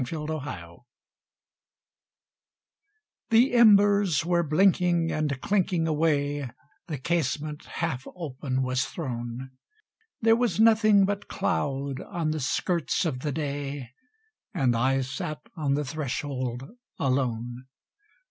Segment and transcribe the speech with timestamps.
[0.03, 0.81] Footfalls
[3.29, 6.49] The embers were blinking and clinking away,
[6.87, 9.51] The casement half open was thrown;
[10.19, 13.89] There was nothing but cloud on the skirts of the Day,
[14.55, 17.65] And I sat on the threshold alone!